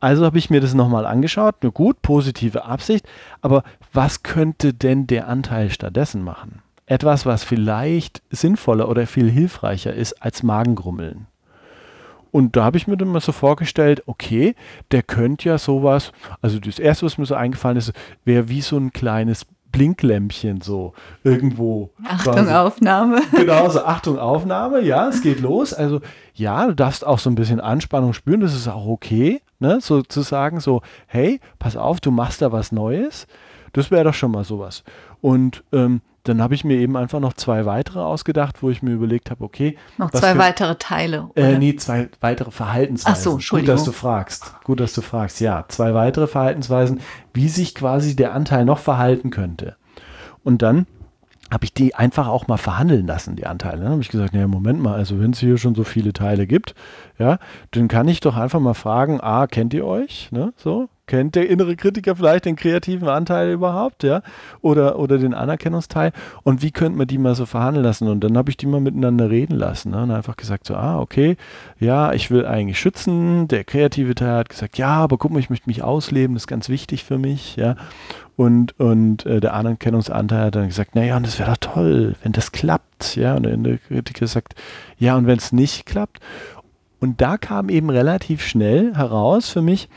Also 0.00 0.24
habe 0.24 0.38
ich 0.38 0.50
mir 0.50 0.60
das 0.60 0.74
nochmal 0.74 1.06
angeschaut. 1.06 1.62
Nur 1.62 1.72
gut, 1.72 2.02
positive 2.02 2.64
Absicht. 2.64 3.06
Aber 3.40 3.64
was 3.92 4.22
könnte 4.22 4.74
denn 4.74 5.06
der 5.06 5.28
Anteil 5.28 5.70
stattdessen 5.70 6.22
machen? 6.22 6.62
Etwas, 6.86 7.26
was 7.26 7.42
vielleicht 7.42 8.22
sinnvoller 8.30 8.88
oder 8.88 9.06
viel 9.06 9.30
hilfreicher 9.30 9.92
ist 9.92 10.22
als 10.22 10.42
Magengrummeln. 10.42 11.26
Und 12.30 12.54
da 12.54 12.64
habe 12.64 12.76
ich 12.76 12.86
mir 12.86 12.96
dann 12.96 13.08
mal 13.08 13.20
so 13.20 13.32
vorgestellt, 13.32 14.02
okay, 14.06 14.54
der 14.90 15.02
könnte 15.02 15.48
ja 15.48 15.58
sowas, 15.58 16.12
also 16.42 16.58
das 16.58 16.78
erste, 16.78 17.06
was 17.06 17.16
mir 17.16 17.24
so 17.24 17.34
eingefallen 17.34 17.78
ist, 17.78 17.92
wäre 18.24 18.48
wie 18.50 18.60
so 18.60 18.76
ein 18.76 18.92
kleines 18.92 19.46
Blinklämpchen 19.76 20.60
so 20.62 20.94
irgendwo. 21.22 21.90
Achtung, 22.04 22.34
quasi. 22.34 22.52
Aufnahme. 22.52 23.20
Genau, 23.32 23.68
so 23.68 23.84
Achtung, 23.84 24.18
Aufnahme, 24.18 24.80
ja, 24.80 25.08
es 25.08 25.22
geht 25.22 25.40
los. 25.40 25.74
Also 25.74 26.00
ja, 26.34 26.66
du 26.66 26.74
darfst 26.74 27.06
auch 27.06 27.18
so 27.18 27.30
ein 27.30 27.34
bisschen 27.34 27.60
Anspannung 27.60 28.12
spüren, 28.12 28.40
das 28.40 28.54
ist 28.54 28.68
auch 28.68 28.86
okay, 28.86 29.42
ne? 29.58 29.78
so 29.80 30.02
zu 30.02 30.22
sagen, 30.22 30.60
so, 30.60 30.82
hey, 31.06 31.40
pass 31.58 31.76
auf, 31.76 32.00
du 32.00 32.10
machst 32.10 32.42
da 32.42 32.52
was 32.52 32.72
Neues. 32.72 33.26
Das 33.72 33.90
wäre 33.90 34.04
doch 34.04 34.14
schon 34.14 34.30
mal 34.30 34.44
sowas. 34.44 34.84
Und 35.20 35.62
ähm, 35.72 36.00
dann 36.28 36.42
habe 36.42 36.54
ich 36.54 36.64
mir 36.64 36.76
eben 36.76 36.96
einfach 36.96 37.20
noch 37.20 37.34
zwei 37.34 37.66
weitere 37.66 38.00
ausgedacht, 38.00 38.62
wo 38.62 38.70
ich 38.70 38.82
mir 38.82 38.92
überlegt 38.92 39.30
habe, 39.30 39.44
okay. 39.44 39.76
Noch 39.98 40.10
zwei 40.10 40.32
für, 40.32 40.38
weitere 40.38 40.74
Teile. 40.76 41.28
Oder? 41.34 41.50
Äh, 41.50 41.58
nee, 41.58 41.76
zwei 41.76 42.08
weitere 42.20 42.50
Verhaltensweisen. 42.50 43.16
Ach 43.16 43.22
so, 43.22 43.32
Entschuldigung. 43.34 43.74
Gut, 43.74 43.80
dass 43.80 43.84
du 43.84 43.92
fragst. 43.92 44.54
Gut, 44.64 44.80
dass 44.80 44.92
du 44.92 45.02
fragst. 45.02 45.40
Ja, 45.40 45.64
zwei 45.68 45.94
weitere 45.94 46.26
Verhaltensweisen, 46.26 47.00
wie 47.34 47.48
sich 47.48 47.74
quasi 47.74 48.16
der 48.16 48.34
Anteil 48.34 48.64
noch 48.64 48.78
verhalten 48.78 49.30
könnte. 49.30 49.76
Und 50.42 50.62
dann 50.62 50.86
habe 51.50 51.64
ich 51.64 51.72
die 51.72 51.94
einfach 51.94 52.26
auch 52.26 52.48
mal 52.48 52.56
verhandeln 52.56 53.06
lassen, 53.06 53.36
die 53.36 53.46
Anteile. 53.46 53.82
Dann 53.82 53.92
habe 53.92 54.00
ich 54.00 54.08
gesagt, 54.08 54.34
naja, 54.34 54.48
Moment 54.48 54.82
mal, 54.82 54.94
also 54.94 55.20
wenn 55.20 55.30
es 55.30 55.38
hier 55.38 55.58
schon 55.58 55.74
so 55.74 55.84
viele 55.84 56.12
Teile 56.12 56.46
gibt, 56.46 56.74
ja, 57.18 57.38
dann 57.70 57.88
kann 57.88 58.08
ich 58.08 58.20
doch 58.20 58.36
einfach 58.36 58.58
mal 58.58 58.74
fragen, 58.74 59.20
ah, 59.20 59.46
kennt 59.46 59.72
ihr 59.72 59.86
euch? 59.86 60.30
Ne? 60.32 60.52
So, 60.56 60.88
Kennt 61.06 61.36
der 61.36 61.48
innere 61.48 61.76
Kritiker 61.76 62.16
vielleicht 62.16 62.46
den 62.46 62.56
kreativen 62.56 63.08
Anteil 63.08 63.52
überhaupt, 63.52 64.02
ja? 64.02 64.22
Oder, 64.60 64.98
oder 64.98 65.18
den 65.18 65.34
Anerkennungsteil? 65.34 66.12
Und 66.42 66.62
wie 66.62 66.72
könnte 66.72 66.98
man 66.98 67.06
die 67.06 67.18
mal 67.18 67.36
so 67.36 67.46
verhandeln 67.46 67.84
lassen? 67.84 68.08
Und 68.08 68.24
dann 68.24 68.36
habe 68.36 68.50
ich 68.50 68.56
die 68.56 68.66
mal 68.66 68.80
miteinander 68.80 69.30
reden 69.30 69.56
lassen. 69.56 69.92
Ne? 69.92 70.02
Und 70.02 70.10
einfach 70.10 70.36
gesagt, 70.36 70.66
so, 70.66 70.74
ah, 70.74 70.98
okay, 70.98 71.36
ja, 71.78 72.12
ich 72.12 72.32
will 72.32 72.44
eigentlich 72.44 72.80
schützen. 72.80 73.46
Der 73.46 73.62
kreative 73.62 74.16
Teil 74.16 74.38
hat 74.38 74.48
gesagt, 74.48 74.78
ja, 74.78 74.96
aber 74.96 75.16
guck 75.16 75.30
mal, 75.30 75.38
ich 75.38 75.48
möchte 75.50 75.68
mich 75.68 75.84
ausleben, 75.84 76.34
das 76.34 76.42
ist 76.42 76.48
ganz 76.48 76.68
wichtig 76.68 77.04
für 77.04 77.18
mich, 77.18 77.54
ja. 77.54 77.76
Und, 78.36 78.78
und 78.78 79.24
äh, 79.24 79.40
der 79.40 79.54
Anerkennungsanteil 79.54 80.46
hat 80.46 80.56
dann 80.56 80.66
gesagt, 80.68 80.94
naja, 80.94 81.16
und 81.16 81.26
das 81.26 81.38
wäre 81.38 81.52
doch 81.52 81.72
toll, 81.72 82.16
wenn 82.22 82.32
das 82.32 82.52
klappt, 82.52 83.16
ja. 83.16 83.34
Und 83.36 83.44
der 83.44 83.54
innere 83.54 83.78
Kritiker 83.78 84.26
sagt, 84.26 84.54
ja, 84.98 85.16
und 85.16 85.26
wenn 85.26 85.38
es 85.38 85.52
nicht 85.52 85.86
klappt. 85.86 86.20
Und 86.98 87.20
da 87.20 87.38
kam 87.38 87.68
eben 87.68 87.90
relativ 87.90 88.42
schnell 88.42 88.94
heraus 88.94 89.48
für 89.48 89.62
mich, 89.62 89.88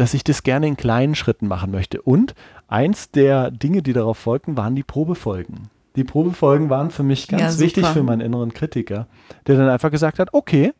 dass 0.00 0.14
ich 0.14 0.24
das 0.24 0.42
gerne 0.42 0.66
in 0.66 0.78
kleinen 0.78 1.14
Schritten 1.14 1.46
machen 1.46 1.70
möchte. 1.70 2.00
Und 2.00 2.34
eins 2.68 3.10
der 3.10 3.50
Dinge, 3.50 3.82
die 3.82 3.92
darauf 3.92 4.16
folgten, 4.16 4.56
waren 4.56 4.74
die 4.74 4.82
Probefolgen. 4.82 5.68
Die 5.94 6.04
Probefolgen 6.04 6.70
waren 6.70 6.90
für 6.90 7.02
mich 7.02 7.28
ganz 7.28 7.56
ja, 7.56 7.60
wichtig 7.60 7.84
für 7.84 8.02
meinen 8.02 8.22
inneren 8.22 8.54
Kritiker, 8.54 9.08
der 9.46 9.58
dann 9.58 9.68
einfach 9.68 9.90
gesagt 9.90 10.18
hat, 10.18 10.32
okay, 10.32 10.72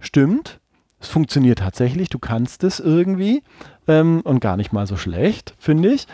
stimmt, 0.00 0.58
es 0.98 1.06
funktioniert 1.06 1.60
tatsächlich, 1.60 2.08
du 2.08 2.18
kannst 2.18 2.64
es 2.64 2.80
irgendwie 2.80 3.44
ähm, 3.86 4.20
und 4.24 4.40
gar 4.40 4.56
nicht 4.56 4.72
mal 4.72 4.88
so 4.88 4.96
schlecht, 4.96 5.54
finde 5.56 5.92
ich. 5.92 6.08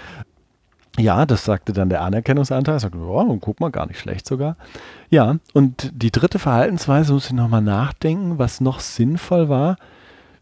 Ja, 0.98 1.24
das 1.24 1.46
sagte 1.46 1.72
dann 1.72 1.88
der 1.88 2.02
Anerkennungsanteil, 2.02 2.78
sagte, 2.80 2.98
oh, 2.98 3.38
guck 3.40 3.60
mal, 3.60 3.70
gar 3.70 3.86
nicht 3.86 3.98
schlecht 3.98 4.26
sogar. 4.26 4.58
Ja, 5.08 5.36
und 5.54 5.90
die 5.94 6.10
dritte 6.10 6.38
Verhaltensweise 6.38 7.14
muss 7.14 7.26
ich 7.26 7.32
nochmal 7.32 7.62
nachdenken, 7.62 8.38
was 8.38 8.60
noch 8.60 8.80
sinnvoll 8.80 9.48
war 9.48 9.76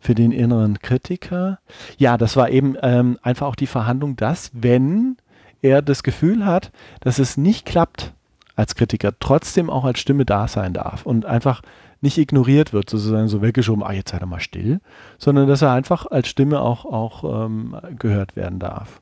für 0.04 0.14
den 0.14 0.32
inneren 0.32 0.78
Kritiker. 0.80 1.58
Ja, 1.96 2.18
das 2.18 2.36
war 2.36 2.50
eben 2.50 2.76
ähm, 2.82 3.18
einfach 3.22 3.46
auch 3.46 3.56
die 3.56 3.66
Verhandlung, 3.66 4.16
dass 4.16 4.50
wenn 4.52 5.16
er 5.62 5.80
das 5.80 6.02
Gefühl 6.02 6.44
hat, 6.44 6.70
dass 7.00 7.18
es 7.18 7.38
nicht 7.38 7.64
klappt 7.64 8.12
als 8.54 8.74
Kritiker, 8.74 9.12
trotzdem 9.18 9.70
auch 9.70 9.84
als 9.84 9.98
Stimme 9.98 10.26
da 10.26 10.46
sein 10.46 10.74
darf 10.74 11.06
und 11.06 11.24
einfach 11.24 11.62
nicht 12.02 12.18
ignoriert 12.18 12.74
wird, 12.74 12.90
sozusagen 12.90 13.28
so 13.28 13.40
weggeschoben, 13.40 13.82
ah, 13.82 13.92
jetzt 13.92 14.10
sei 14.10 14.18
er 14.18 14.26
mal 14.26 14.40
still, 14.40 14.80
sondern 15.16 15.48
dass 15.48 15.62
er 15.62 15.72
einfach 15.72 16.06
als 16.06 16.28
Stimme 16.28 16.60
auch, 16.60 16.84
auch 16.84 17.46
ähm, 17.46 17.74
gehört 17.98 18.36
werden 18.36 18.58
darf. 18.58 19.00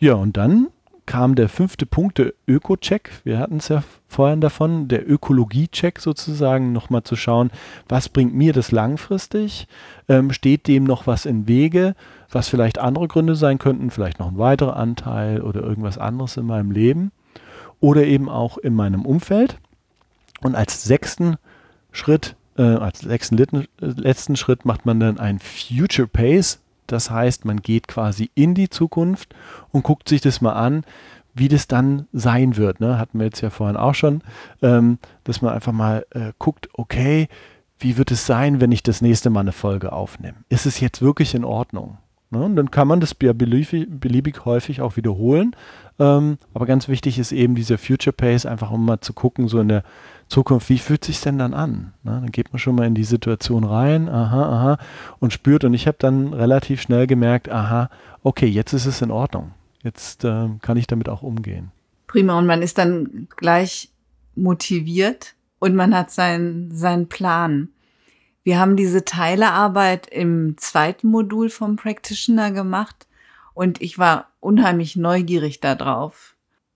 Ja, 0.00 0.14
und 0.14 0.38
dann 0.38 0.68
kam 1.06 1.34
der 1.34 1.48
fünfte 1.48 1.86
Punkt, 1.86 2.18
der 2.18 2.32
Öko-Check. 2.46 3.10
Wir 3.24 3.38
hatten 3.38 3.58
es 3.58 3.68
ja 3.68 3.82
vorhin 4.08 4.40
davon, 4.40 4.88
der 4.88 5.08
Ökologie-Check 5.08 5.98
sozusagen, 5.98 6.72
nochmal 6.72 7.02
zu 7.02 7.16
schauen, 7.16 7.50
was 7.88 8.08
bringt 8.08 8.34
mir 8.34 8.52
das 8.52 8.72
langfristig? 8.72 9.68
Ähm, 10.08 10.32
steht 10.32 10.66
dem 10.66 10.84
noch 10.84 11.06
was 11.06 11.26
im 11.26 11.46
Wege, 11.46 11.94
was 12.30 12.48
vielleicht 12.48 12.78
andere 12.78 13.08
Gründe 13.08 13.36
sein 13.36 13.58
könnten, 13.58 13.90
vielleicht 13.90 14.18
noch 14.18 14.28
ein 14.28 14.38
weiterer 14.38 14.76
Anteil 14.76 15.42
oder 15.42 15.62
irgendwas 15.62 15.98
anderes 15.98 16.36
in 16.36 16.46
meinem 16.46 16.70
Leben 16.70 17.12
oder 17.80 18.04
eben 18.04 18.28
auch 18.28 18.56
in 18.58 18.74
meinem 18.74 19.04
Umfeld. 19.04 19.58
Und 20.42 20.54
als 20.54 20.84
sechsten 20.84 21.36
Schritt, 21.92 22.36
äh, 22.56 22.62
als 22.62 23.00
sechsten 23.00 23.36
letzten 23.80 24.36
Schritt 24.36 24.64
macht 24.64 24.86
man 24.86 25.00
dann 25.00 25.18
ein 25.18 25.38
Future 25.38 26.08
Pace 26.08 26.60
das 26.86 27.10
heißt, 27.10 27.44
man 27.44 27.62
geht 27.62 27.88
quasi 27.88 28.30
in 28.34 28.54
die 28.54 28.68
Zukunft 28.68 29.34
und 29.70 29.82
guckt 29.82 30.08
sich 30.08 30.20
das 30.20 30.40
mal 30.40 30.52
an, 30.52 30.84
wie 31.34 31.48
das 31.48 31.66
dann 31.66 32.06
sein 32.12 32.56
wird. 32.56 32.80
Ne? 32.80 32.98
Hatten 32.98 33.18
wir 33.18 33.26
jetzt 33.26 33.40
ja 33.40 33.50
vorhin 33.50 33.76
auch 33.76 33.94
schon, 33.94 34.22
ähm, 34.62 34.98
dass 35.24 35.42
man 35.42 35.52
einfach 35.52 35.72
mal 35.72 36.06
äh, 36.10 36.32
guckt, 36.38 36.68
okay, 36.74 37.28
wie 37.78 37.96
wird 37.96 38.12
es 38.12 38.24
sein, 38.24 38.60
wenn 38.60 38.72
ich 38.72 38.82
das 38.82 39.02
nächste 39.02 39.30
Mal 39.30 39.40
eine 39.40 39.52
Folge 39.52 39.92
aufnehme? 39.92 40.38
Ist 40.48 40.64
es 40.64 40.80
jetzt 40.80 41.02
wirklich 41.02 41.34
in 41.34 41.44
Ordnung? 41.44 41.98
Ne? 42.30 42.44
Und 42.44 42.56
dann 42.56 42.70
kann 42.70 42.88
man 42.88 43.00
das 43.00 43.16
ja 43.20 43.32
beliebig, 43.32 43.88
beliebig 43.90 44.44
häufig 44.44 44.80
auch 44.80 44.96
wiederholen. 44.96 45.56
Ähm, 45.98 46.38
aber 46.52 46.66
ganz 46.66 46.88
wichtig 46.88 47.18
ist 47.18 47.32
eben 47.32 47.54
dieser 47.54 47.78
Future 47.78 48.12
Pace, 48.12 48.46
einfach 48.46 48.70
um 48.70 48.84
mal 48.84 49.00
zu 49.00 49.12
gucken, 49.12 49.48
so 49.48 49.60
in 49.60 49.68
der 49.68 49.84
Zukunft, 50.28 50.68
wie 50.68 50.78
fühlt 50.78 51.04
sich 51.04 51.20
denn 51.20 51.38
dann 51.38 51.54
an? 51.54 51.92
Ne? 52.02 52.20
Dann 52.22 52.32
geht 52.32 52.52
man 52.52 52.58
schon 52.58 52.74
mal 52.74 52.86
in 52.86 52.94
die 52.94 53.04
Situation 53.04 53.64
rein, 53.64 54.08
aha, 54.08 54.42
aha, 54.42 54.78
und 55.20 55.32
spürt. 55.32 55.64
Und 55.64 55.74
ich 55.74 55.86
habe 55.86 55.96
dann 55.98 56.32
relativ 56.32 56.80
schnell 56.80 57.06
gemerkt, 57.06 57.48
aha, 57.48 57.90
okay, 58.22 58.46
jetzt 58.46 58.72
ist 58.72 58.86
es 58.86 59.02
in 59.02 59.10
Ordnung. 59.10 59.52
Jetzt 59.82 60.24
äh, 60.24 60.48
kann 60.62 60.76
ich 60.76 60.86
damit 60.86 61.08
auch 61.08 61.22
umgehen. 61.22 61.70
Prima, 62.06 62.38
und 62.38 62.46
man 62.46 62.62
ist 62.62 62.78
dann 62.78 63.28
gleich 63.36 63.90
motiviert 64.34 65.34
und 65.58 65.74
man 65.74 65.94
hat 65.94 66.10
seinen, 66.10 66.74
seinen 66.74 67.08
Plan. 67.08 67.68
Wir 68.42 68.58
haben 68.58 68.76
diese 68.76 69.04
Teilearbeit 69.04 70.06
im 70.06 70.56
zweiten 70.58 71.08
Modul 71.08 71.48
vom 71.48 71.76
Practitioner 71.76 72.50
gemacht 72.50 73.06
und 73.54 73.80
ich 73.80 73.98
war 73.98 74.28
unheimlich 74.40 74.96
neugierig 74.96 75.60
darauf 75.60 76.33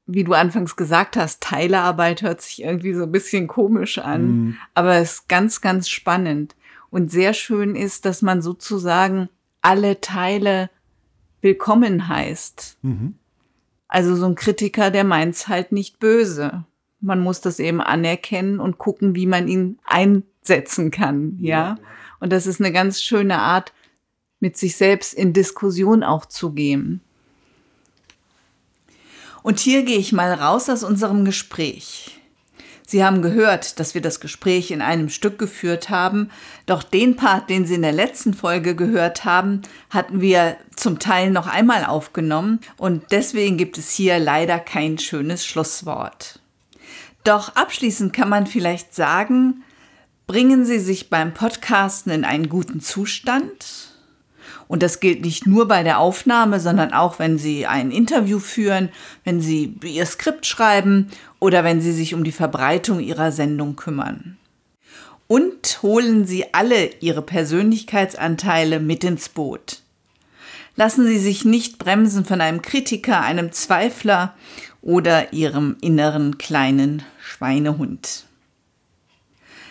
wie 0.08 0.24
du 0.24 0.32
anfangs 0.32 0.74
gesagt 0.74 1.16
hast, 1.16 1.42
Teilearbeit 1.42 2.22
hört 2.22 2.40
sich 2.40 2.62
irgendwie 2.62 2.94
so 2.94 3.04
ein 3.04 3.12
bisschen 3.12 3.46
komisch 3.46 3.98
an, 3.98 4.22
mhm. 4.22 4.56
aber 4.74 4.96
es 4.96 5.12
ist 5.12 5.28
ganz, 5.28 5.60
ganz 5.60 5.88
spannend. 5.88 6.56
Und 6.90 7.12
sehr 7.12 7.34
schön 7.34 7.76
ist, 7.76 8.06
dass 8.06 8.22
man 8.22 8.40
sozusagen 8.40 9.28
alle 9.60 10.00
Teile 10.00 10.70
willkommen 11.42 12.08
heißt. 12.08 12.78
Mhm. 12.80 13.16
Also 13.86 14.16
so 14.16 14.24
ein 14.24 14.34
Kritiker, 14.34 14.90
der 14.90 15.04
meint's 15.04 15.46
halt 15.46 15.72
nicht 15.72 15.98
böse. 15.98 16.64
man 17.00 17.20
muss 17.20 17.42
das 17.42 17.60
eben 17.60 17.80
anerkennen 17.80 18.58
und 18.60 18.78
gucken, 18.78 19.14
wie 19.14 19.26
man 19.26 19.46
ihn 19.46 19.78
einsetzen 19.84 20.90
kann, 20.90 21.38
ja. 21.40 21.76
Und 22.18 22.32
das 22.32 22.46
ist 22.46 22.60
eine 22.60 22.72
ganz 22.72 23.00
schöne 23.02 23.38
Art, 23.38 23.72
mit 24.40 24.56
sich 24.56 24.76
selbst 24.76 25.14
in 25.14 25.32
Diskussion 25.32 26.02
auch 26.02 26.26
zu 26.26 26.52
gehen. 26.52 27.02
Und 29.42 29.58
hier 29.58 29.82
gehe 29.82 29.98
ich 29.98 30.12
mal 30.12 30.32
raus 30.32 30.68
aus 30.68 30.82
unserem 30.84 31.24
Gespräch. 31.24 32.18
Sie 32.90 33.04
haben 33.04 33.20
gehört, 33.20 33.78
dass 33.80 33.92
wir 33.92 34.00
das 34.00 34.18
Gespräch 34.18 34.70
in 34.70 34.80
einem 34.80 35.10
Stück 35.10 35.38
geführt 35.38 35.90
haben, 35.90 36.30
doch 36.64 36.82
den 36.82 37.16
Part, 37.16 37.50
den 37.50 37.66
Sie 37.66 37.74
in 37.74 37.82
der 37.82 37.92
letzten 37.92 38.32
Folge 38.32 38.74
gehört 38.74 39.26
haben, 39.26 39.60
hatten 39.90 40.22
wir 40.22 40.56
zum 40.74 40.98
Teil 40.98 41.30
noch 41.30 41.46
einmal 41.46 41.84
aufgenommen 41.84 42.60
und 42.78 43.02
deswegen 43.10 43.58
gibt 43.58 43.76
es 43.76 43.90
hier 43.90 44.18
leider 44.18 44.58
kein 44.58 44.96
schönes 44.96 45.44
Schlusswort. 45.44 46.40
Doch 47.24 47.54
abschließend 47.56 48.14
kann 48.14 48.30
man 48.30 48.46
vielleicht 48.46 48.94
sagen, 48.94 49.64
bringen 50.26 50.64
Sie 50.64 50.78
sich 50.78 51.10
beim 51.10 51.34
Podcasten 51.34 52.10
in 52.10 52.24
einen 52.24 52.48
guten 52.48 52.80
Zustand, 52.80 53.97
und 54.68 54.82
das 54.82 55.00
gilt 55.00 55.22
nicht 55.22 55.46
nur 55.46 55.66
bei 55.66 55.82
der 55.82 55.98
Aufnahme, 55.98 56.60
sondern 56.60 56.92
auch, 56.92 57.18
wenn 57.18 57.38
Sie 57.38 57.66
ein 57.66 57.90
Interview 57.90 58.38
führen, 58.38 58.90
wenn 59.24 59.40
Sie 59.40 59.74
Ihr 59.82 60.06
Skript 60.06 60.46
schreiben 60.46 61.08
oder 61.40 61.64
wenn 61.64 61.80
Sie 61.80 61.92
sich 61.92 62.14
um 62.14 62.22
die 62.22 62.32
Verbreitung 62.32 63.00
Ihrer 63.00 63.32
Sendung 63.32 63.76
kümmern. 63.76 64.36
Und 65.26 65.82
holen 65.82 66.26
Sie 66.26 66.52
alle 66.52 66.90
Ihre 67.00 67.22
Persönlichkeitsanteile 67.22 68.78
mit 68.78 69.04
ins 69.04 69.30
Boot. 69.30 69.82
Lassen 70.76 71.06
Sie 71.06 71.18
sich 71.18 71.44
nicht 71.44 71.78
bremsen 71.78 72.24
von 72.24 72.40
einem 72.40 72.62
Kritiker, 72.62 73.20
einem 73.22 73.52
Zweifler 73.52 74.34
oder 74.80 75.32
Ihrem 75.32 75.76
inneren 75.80 76.38
kleinen 76.38 77.02
Schweinehund. 77.20 78.27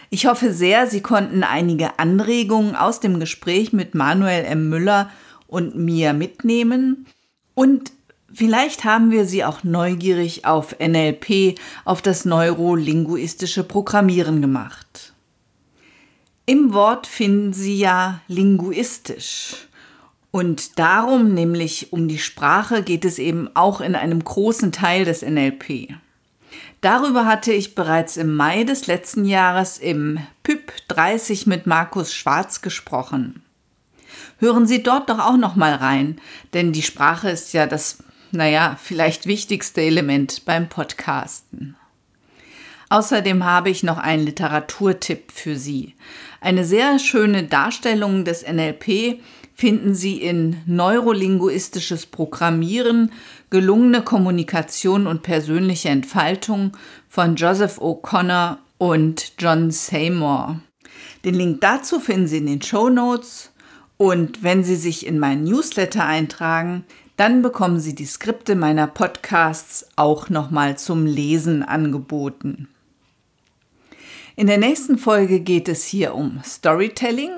Ich 0.10 0.26
hoffe 0.26 0.54
sehr, 0.54 0.88
Sie 0.88 1.02
konnten 1.02 1.44
einige 1.44 2.00
Anregungen 2.00 2.76
aus 2.76 3.00
dem 3.00 3.20
Gespräch 3.20 3.74
mit 3.74 3.94
Manuel 3.94 4.46
M. 4.46 4.70
Müller 4.70 5.10
und 5.48 5.76
mir 5.76 6.14
mitnehmen 6.14 7.06
und 7.54 7.92
vielleicht 8.34 8.84
haben 8.84 9.12
wir 9.12 9.26
Sie 9.26 9.44
auch 9.44 9.64
neugierig 9.64 10.46
auf 10.46 10.78
NLP, 10.80 11.60
auf 11.84 12.02
das 12.02 12.24
neurolinguistische 12.24 13.64
Programmieren 13.64 14.42
gemacht. 14.42 15.14
Im 16.46 16.72
Wort 16.72 17.08
finden 17.08 17.52
Sie 17.52 17.78
ja 17.78 18.22
linguistisch. 18.30 19.68
Und 20.32 20.78
darum, 20.80 21.34
nämlich 21.34 21.92
um 21.92 22.08
die 22.08 22.20
Sprache, 22.20 22.84
geht 22.84 23.04
es 23.04 23.20
eben 23.20 23.50
auch 23.56 23.82
in 23.82 23.96
einem 23.96 24.24
großen 24.24 24.72
Teil 24.72 25.04
des 25.04 25.24
NLP. 25.24 25.96
Darüber 26.82 27.26
hatte 27.26 27.52
ich 27.52 27.76
bereits 27.76 28.18
im 28.18 28.36
Mai 28.36 28.64
des 28.64 28.88
letzten 28.88 29.26
Jahres 29.26 29.78
im 29.80 30.20
PYP 30.44 30.72
30 30.88 31.48
mit 31.48 31.66
Markus 31.66 32.14
Schwarz 32.14 32.62
gesprochen. 32.62 33.44
Hören 34.40 34.68
Sie 34.68 34.84
dort 34.84 35.10
doch 35.10 35.20
auch 35.20 35.38
noch 35.38 35.56
mal 35.56 35.74
rein, 35.74 36.22
denn 36.54 36.72
die 36.72 36.84
Sprache 36.84 37.30
ist 37.30 37.54
ja 37.54 37.66
das, 37.66 38.04
naja, 38.32 38.78
vielleicht 38.82 39.26
wichtigste 39.26 39.82
Element 39.82 40.46
beim 40.46 40.70
Podcasten. 40.70 41.76
Außerdem 42.90 43.44
habe 43.44 43.70
ich 43.70 43.84
noch 43.84 43.98
einen 43.98 44.26
Literaturtipp 44.26 45.32
für 45.32 45.58
Sie. 45.58 45.96
Eine 46.40 46.64
sehr 46.64 47.00
schöne 47.00 47.44
Darstellung 47.44 48.24
des 48.24 48.48
NLP 48.48 49.20
finden 49.58 49.96
Sie 49.96 50.22
in 50.22 50.58
Neurolinguistisches 50.68 52.06
Programmieren, 52.06 53.12
gelungene 53.50 54.04
Kommunikation 54.04 55.08
und 55.08 55.24
persönliche 55.24 55.90
Entfaltung 55.90 56.78
von 57.10 57.36
Joseph 57.36 57.80
O'Connor 57.80 58.60
und 58.78 59.34
John 59.40 59.72
Seymour. 59.72 60.62
Den 61.26 61.34
Link 61.34 61.62
dazu 61.62 62.00
finden 62.00 62.28
Sie 62.28 62.38
in 62.38 62.46
den 62.46 62.62
Show 62.62 62.90
Notes 62.90 63.52
und 63.98 64.44
wenn 64.44 64.64
Sie 64.64 64.76
sich 64.76 65.08
in 65.08 65.18
meinen 65.18 65.46
Newsletter 65.46 66.06
eintragen, 66.06 66.86
dann 67.16 67.42
bekommen 67.42 67.80
Sie 67.80 67.96
die 67.96 68.06
Skripte 68.06 68.56
meiner 68.56 68.86
Podcasts 68.86 69.88
auch 69.96 70.30
nochmal 70.30 70.78
zum 70.78 71.08
Lesen 71.08 71.64
angeboten. 71.64 72.68
In 74.36 74.46
der 74.46 74.60
nächsten 74.60 75.00
Folge 75.00 75.40
geht 75.40 75.68
es 75.68 75.84
hier 75.84 76.14
um 76.14 76.42
Storytelling 76.46 77.32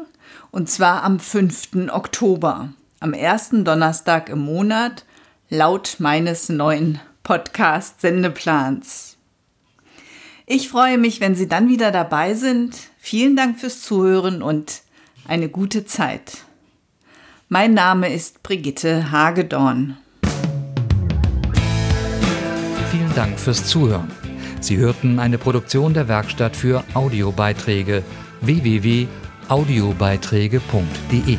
und 0.52 0.70
zwar 0.70 1.04
am 1.04 1.20
5. 1.20 1.90
Oktober, 1.92 2.70
am 3.00 3.14
ersten 3.14 3.66
Donnerstag 3.66 4.30
im 4.30 4.40
Monat, 4.40 5.06
laut 5.50 5.98
meines 6.00 6.50
neuen 6.50 7.00
Podcast-Sendeplans. 7.24 9.18
Ich 10.46 10.70
freue 10.70 10.98
mich, 10.98 11.22
wenn 11.22 11.36
Sie 11.36 11.48
dann 11.48 11.70
wieder 11.70 11.92
dabei 11.92 12.34
sind. 12.34 12.76
Vielen 12.98 13.36
Dank 13.36 13.60
fürs 13.60 13.84
Zuhören 13.84 14.42
und 14.42 14.82
eine 15.28 15.50
gute 15.50 15.86
Zeit. 15.86 16.46
Mein 17.48 17.74
Name 17.76 18.12
ist 18.12 18.42
Brigitte 18.42 19.12
Hagedorn. 19.12 19.98
Vielen 22.90 23.14
Dank 23.16 23.40
fürs 23.40 23.68
Zuhören. 23.68 24.12
Sie 24.60 24.78
hörten 24.78 25.20
eine 25.20 25.38
Produktion 25.38 25.94
der 25.94 26.08
Werkstatt 26.08 26.56
für 26.56 26.84
Audiobeiträge 26.96 28.04
www 28.42 29.08
audiobeiträge.de 29.50 31.38